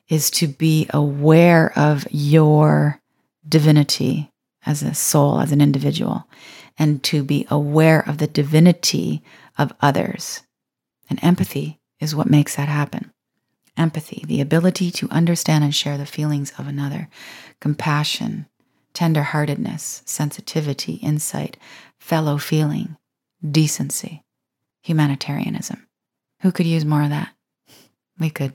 [0.09, 3.01] is to be aware of your
[3.47, 4.31] divinity
[4.65, 6.27] as a soul, as an individual,
[6.79, 9.23] and to be aware of the divinity
[9.59, 10.43] of others.
[11.09, 13.13] And empathy is what makes that happen.
[13.77, 17.09] Empathy, the ability to understand and share the feelings of another,
[17.61, 18.47] compassion,
[18.95, 21.57] tenderheartedness, sensitivity, insight,
[21.99, 22.97] fellow feeling,
[23.49, 24.25] decency,
[24.83, 25.87] humanitarianism.
[26.41, 27.31] Who could use more of that?
[28.19, 28.55] We could.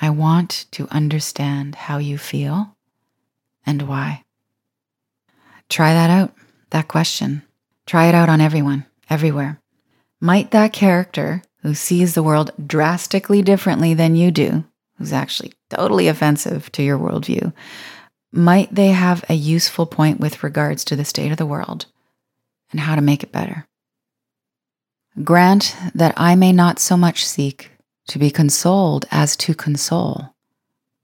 [0.00, 2.76] I want to understand how you feel
[3.64, 4.24] and why.
[5.68, 6.34] Try that out,
[6.70, 7.42] that question.
[7.86, 9.60] Try it out on everyone, everywhere.
[10.20, 14.64] Might that character who sees the world drastically differently than you do,
[14.98, 17.52] who's actually totally offensive to your worldview,
[18.32, 21.86] might they have a useful point with regards to the state of the world
[22.70, 23.66] and how to make it better?
[25.20, 27.70] Grant that I may not so much seek
[28.08, 30.34] to be consoled as to console,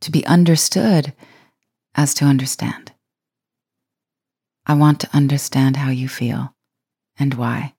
[0.01, 1.13] to be understood
[1.95, 2.93] as to understand.
[4.67, 6.55] I want to understand how you feel
[7.19, 7.75] and why.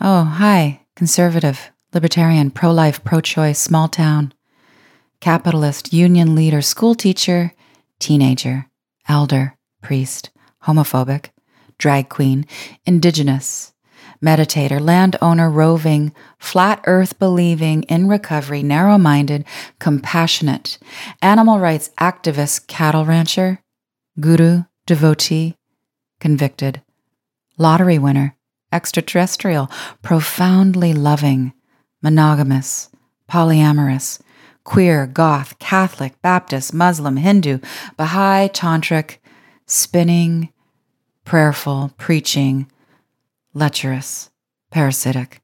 [0.00, 4.34] Oh, hi, conservative, libertarian, pro life, pro choice, small town,
[5.20, 7.52] capitalist, union leader, school teacher,
[8.00, 8.66] teenager,
[9.08, 10.30] elder, priest,
[10.64, 11.30] homophobic,
[11.78, 12.46] drag queen,
[12.84, 13.72] indigenous,
[14.22, 19.44] meditator, landowner, roving, flat earth believing, in recovery, narrow minded,
[19.78, 20.78] compassionate,
[21.22, 23.60] animal rights activist, cattle rancher,
[24.20, 25.56] guru, devotee,
[26.20, 26.82] convicted,
[27.58, 28.36] lottery winner,
[28.72, 29.70] extraterrestrial,
[30.02, 31.52] profoundly loving,
[32.02, 32.90] monogamous,
[33.30, 34.20] polyamorous,
[34.64, 37.58] queer, goth, Catholic, Baptist, Muslim, Hindu,
[37.96, 39.18] Baha'i, Tantric,
[39.66, 40.50] spinning,
[41.24, 42.70] prayerful, preaching,
[43.56, 44.30] lecherous,
[44.70, 45.40] parasitic,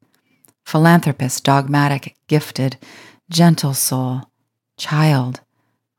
[0.64, 2.76] philanthropist, dogmatic, gifted,
[3.30, 4.20] gentle soul,
[4.76, 5.40] child,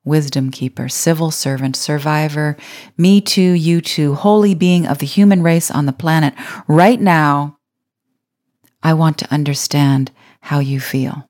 [0.05, 2.55] wisdom keeper, civil servant, survivor,
[2.97, 6.35] me too, you too, holy being of the human race on the planet,
[6.67, 7.57] right now,
[8.83, 10.11] I want to understand
[10.41, 11.27] how you feel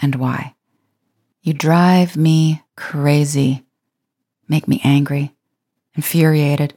[0.00, 0.56] and why.
[1.42, 3.64] You drive me crazy,
[4.48, 5.36] make me angry,
[5.94, 6.76] infuriated.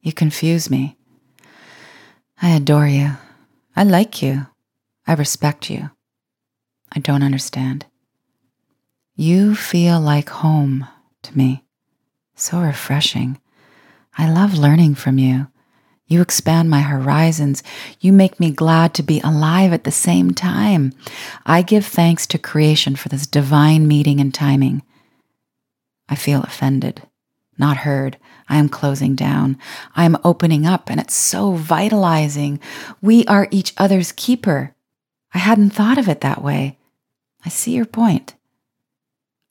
[0.00, 0.96] You confuse me.
[2.42, 3.12] I adore you.
[3.76, 4.46] I like you.
[5.06, 5.90] I respect you.
[6.92, 7.86] I don't understand.
[9.14, 10.86] You feel like home
[11.22, 11.64] to me.
[12.34, 13.38] So refreshing.
[14.16, 15.48] I love learning from you.
[16.06, 17.62] You expand my horizons.
[18.00, 20.92] You make me glad to be alive at the same time.
[21.46, 24.82] I give thanks to creation for this divine meeting and timing.
[26.08, 27.02] I feel offended,
[27.60, 28.16] not heard.
[28.48, 29.56] I am closing down.
[29.94, 32.58] I am opening up, and it's so vitalizing.
[33.00, 34.74] We are each other's keeper.
[35.32, 36.78] I hadn't thought of it that way.
[37.44, 38.34] I see your point.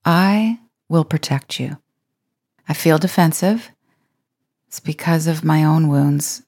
[0.04, 1.78] I will protect you.
[2.68, 3.72] I feel defensive.
[4.68, 6.44] It's because of my own wounds.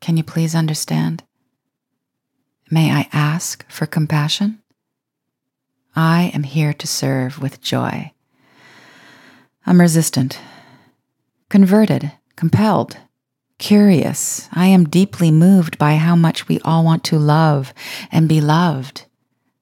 [0.00, 1.24] Can you please understand?
[2.70, 4.62] May I ask for compassion?
[5.94, 8.12] I am here to serve with joy.
[9.66, 10.38] I'm resistant,
[11.48, 12.98] converted, compelled,
[13.58, 14.48] curious.
[14.52, 17.72] I am deeply moved by how much we all want to love
[18.12, 19.06] and be loved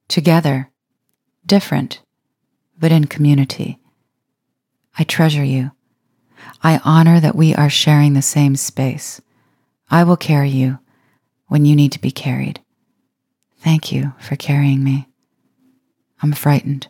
[0.09, 0.71] together,
[1.47, 2.03] different,
[2.79, 3.79] but in community.
[4.99, 5.73] I treasure you.
[6.63, 9.21] I honor that we are sharing the same space.
[9.91, 10.79] I will carry you
[11.49, 12.61] when you need to be carried.
[13.59, 15.09] Thank you for carrying me.
[16.23, 16.89] I'm frightened.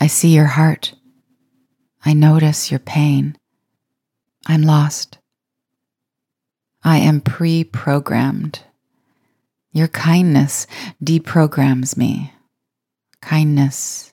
[0.00, 0.94] I see your heart.
[2.04, 3.36] I notice your pain.
[4.46, 5.18] I'm lost.
[6.84, 8.60] I am pre programmed.
[9.72, 10.66] Your kindness
[11.02, 12.32] deprograms me.
[13.20, 14.12] Kindness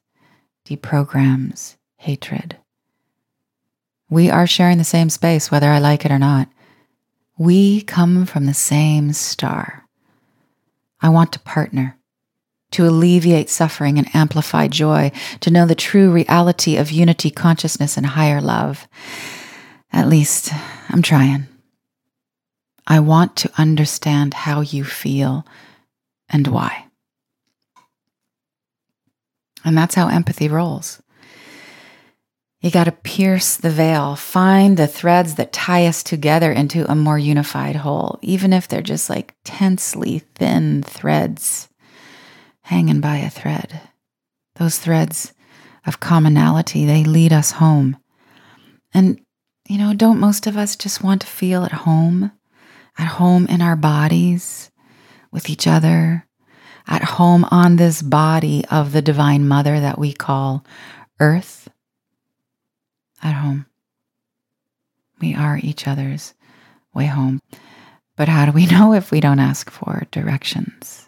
[0.66, 2.58] deprograms hatred.
[4.10, 6.48] We are sharing the same space, whether I like it or not.
[7.38, 9.86] We come from the same star.
[11.02, 11.98] I want to partner,
[12.72, 18.06] to alleviate suffering and amplify joy, to know the true reality of unity, consciousness, and
[18.06, 18.88] higher love.
[19.92, 20.52] At least,
[20.90, 21.48] I'm trying.
[22.88, 25.46] I want to understand how you feel
[26.30, 26.86] and why.
[29.66, 31.02] And that's how empathy rolls.
[32.62, 36.96] You got to pierce the veil, find the threads that tie us together into a
[36.96, 41.70] more unified whole, even if they're just like tensely thin threads.
[42.70, 43.82] hanging by a thread.
[44.58, 45.34] Those threads
[45.88, 47.98] of commonality, they lead us home.
[48.94, 49.20] And,
[49.70, 52.32] you know, don't most of us just want to feel at home?
[52.98, 54.72] At home in our bodies,
[55.32, 56.26] with each other,
[56.88, 60.66] at home on this body of the Divine Mother that we call
[61.20, 61.70] Earth?
[63.22, 63.68] At home.
[65.22, 66.34] We are each other's
[66.96, 67.40] way home.
[68.16, 71.08] But how do we know if we don't ask for directions?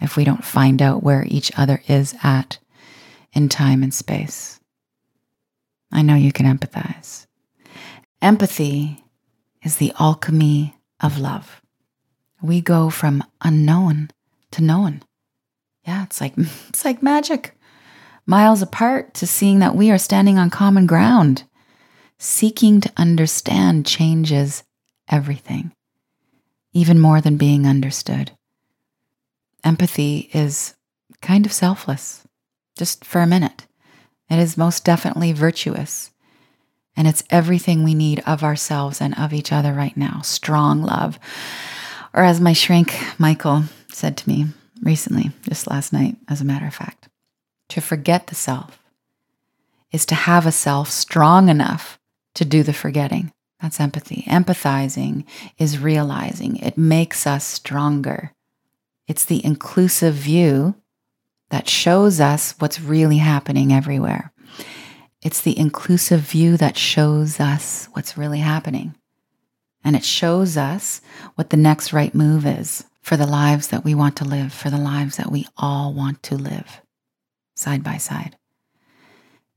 [0.00, 2.58] If we don't find out where each other is at
[3.34, 4.58] in time and space?
[5.92, 7.26] I know you can empathize.
[8.22, 9.02] Empathy
[9.62, 11.62] is the alchemy of love.
[12.42, 14.10] We go from unknown
[14.52, 15.02] to known.
[15.86, 16.34] Yeah, it's like
[16.68, 17.56] it's like magic.
[18.26, 21.44] Miles apart to seeing that we are standing on common ground.
[22.18, 24.62] Seeking to understand changes
[25.08, 25.72] everything,
[26.74, 28.32] even more than being understood.
[29.64, 30.74] Empathy is
[31.22, 32.22] kind of selfless,
[32.76, 33.66] just for a minute.
[34.28, 36.10] It is most definitely virtuous.
[36.96, 41.18] And it's everything we need of ourselves and of each other right now strong love.
[42.12, 44.46] Or, as my shrink, Michael, said to me
[44.82, 47.08] recently, just last night, as a matter of fact,
[47.68, 48.80] to forget the self
[49.92, 51.98] is to have a self strong enough
[52.34, 53.32] to do the forgetting.
[53.60, 54.24] That's empathy.
[54.26, 55.24] Empathizing
[55.58, 58.32] is realizing it makes us stronger.
[59.06, 60.76] It's the inclusive view
[61.50, 64.32] that shows us what's really happening everywhere.
[65.22, 68.94] It's the inclusive view that shows us what's really happening.
[69.84, 71.00] And it shows us
[71.34, 74.70] what the next right move is for the lives that we want to live, for
[74.70, 76.80] the lives that we all want to live
[77.54, 78.36] side by side.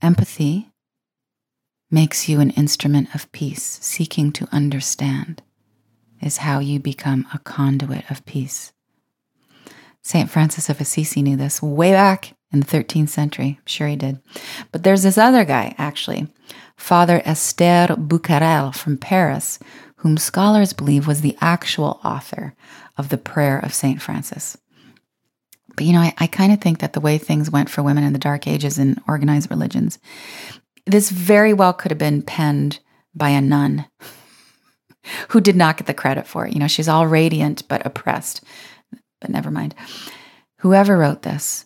[0.01, 0.69] Empathy
[1.89, 5.41] makes you an instrument of peace, seeking to understand
[6.21, 8.73] is how you become a conduit of peace.
[10.01, 10.29] St.
[10.29, 13.57] Francis of Assisi knew this way back in the 13th century.
[13.59, 14.21] I'm sure he did.
[14.71, 16.27] But there's this other guy, actually,
[16.77, 19.59] Father Esther Bouquerel from Paris,
[19.97, 22.55] whom scholars believe was the actual author
[22.97, 24.01] of the prayer of St.
[24.01, 24.57] Francis.
[25.75, 28.03] But you know, I, I kind of think that the way things went for women
[28.03, 29.97] in the Dark Ages in organized religions,
[30.85, 32.79] this very well could have been penned
[33.15, 33.85] by a nun
[35.29, 36.53] who did not get the credit for it.
[36.53, 38.43] You know, she's all radiant but oppressed.
[39.19, 39.73] But never mind.
[40.59, 41.65] Whoever wrote this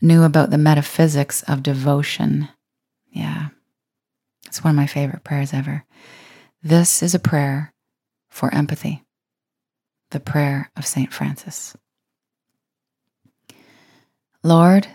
[0.00, 2.48] knew about the metaphysics of devotion.
[3.10, 3.48] Yeah,
[4.46, 5.84] it's one of my favorite prayers ever.
[6.62, 7.72] This is a prayer
[8.28, 9.02] for empathy,
[10.10, 11.12] the prayer of St.
[11.12, 11.76] Francis.
[14.42, 14.88] Lord,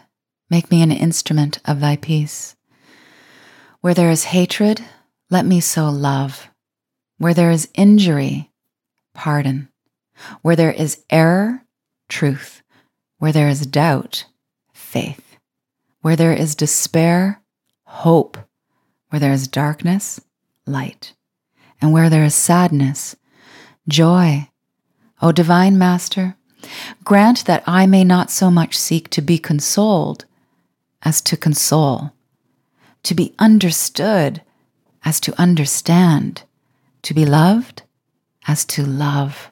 [0.49, 2.55] make me an instrument of thy peace.
[3.81, 4.81] Where there is hatred,
[5.29, 6.49] let me sow love.
[7.17, 8.51] Where there is injury,
[9.13, 9.69] pardon.
[10.41, 11.63] Where there is error,
[12.09, 12.61] truth.
[13.17, 14.25] Where there is doubt,
[14.91, 15.37] faith.
[16.01, 17.41] Where there is despair,
[17.83, 18.37] hope.
[19.09, 20.19] Where there is darkness,
[20.65, 21.13] light
[21.81, 23.15] and where there is sadness,
[23.89, 24.47] joy.
[25.21, 26.35] O Divine Master,
[27.03, 30.25] grant that I may not so much seek to be consoled
[31.01, 32.11] as to console,
[33.03, 34.41] to be understood
[35.03, 36.43] as to understand,
[37.01, 37.83] to be loved
[38.47, 39.51] as to love.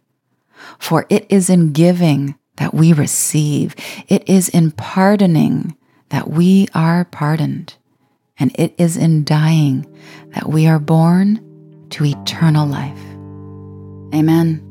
[0.77, 3.75] For it is in giving that we receive,
[4.07, 5.75] it is in pardoning
[6.09, 7.73] that we are pardoned,
[8.37, 9.85] and it is in dying
[10.33, 11.39] that we are born
[11.89, 12.99] to eternal life.
[14.13, 14.61] Amen.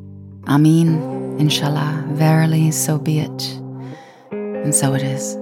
[0.46, 1.36] Amin.
[1.38, 2.04] Inshallah.
[2.10, 3.42] Verily, so be it.
[4.32, 5.36] And so it is.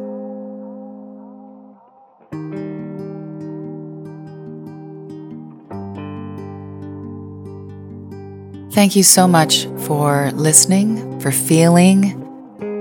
[8.72, 12.25] Thank you so much for listening, for feeling,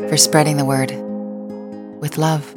[0.09, 0.91] for spreading the word
[1.99, 2.54] with love.